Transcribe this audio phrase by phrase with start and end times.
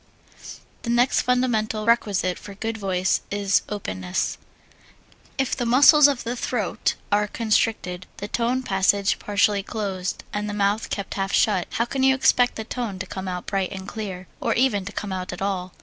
[0.81, 3.75] The next fundamental requisite for good voice is 2.
[3.75, 4.39] Openness
[5.37, 10.55] If the muscles of the throat are constricted, the tone passage partially closed, and the
[10.55, 13.87] mouth kept half shut, how can you expect the tone to come out bright and
[13.87, 15.71] clear, or even to come out at all?